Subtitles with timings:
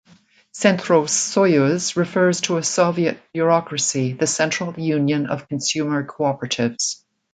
[0.51, 7.03] Centrosoyuz refers to a Soviet bureaucracy, the Central Union of Consumer Cooperatives.